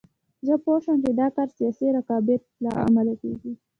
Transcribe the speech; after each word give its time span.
زه 0.45 0.53
پوه 0.63 0.77
شوم 0.83 0.97
چې 1.03 1.11
دا 1.19 1.27
کار 1.35 1.49
سیاسي 1.57 1.87
رقابت 1.97 2.41
له 2.63 2.71
امله 2.85 3.13
کېږي. 3.21 3.51